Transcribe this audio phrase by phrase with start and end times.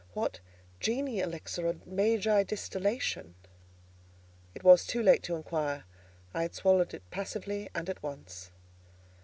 [0.15, 0.39] what
[0.79, 3.35] Genii elixir or Magi distillation?
[4.55, 8.49] It was too late to inquire—I had swallowed it passively, and at once.